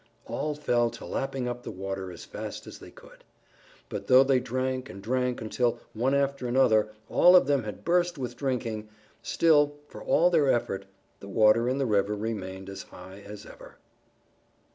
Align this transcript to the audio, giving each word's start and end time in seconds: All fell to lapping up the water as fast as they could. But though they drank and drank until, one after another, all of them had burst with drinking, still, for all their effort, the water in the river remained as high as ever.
All 0.25 0.55
fell 0.55 0.89
to 0.89 1.05
lapping 1.05 1.47
up 1.47 1.61
the 1.61 1.69
water 1.69 2.11
as 2.11 2.25
fast 2.25 2.65
as 2.65 2.79
they 2.79 2.89
could. 2.89 3.23
But 3.87 4.07
though 4.07 4.23
they 4.23 4.39
drank 4.39 4.89
and 4.89 4.99
drank 4.99 5.39
until, 5.43 5.77
one 5.93 6.15
after 6.15 6.47
another, 6.47 6.89
all 7.07 7.35
of 7.35 7.45
them 7.45 7.65
had 7.65 7.85
burst 7.85 8.17
with 8.17 8.35
drinking, 8.35 8.89
still, 9.21 9.75
for 9.89 10.01
all 10.03 10.31
their 10.31 10.49
effort, 10.51 10.87
the 11.19 11.27
water 11.29 11.69
in 11.69 11.77
the 11.77 11.85
river 11.85 12.15
remained 12.15 12.67
as 12.67 12.81
high 12.81 13.19
as 13.23 13.45
ever. 13.45 13.77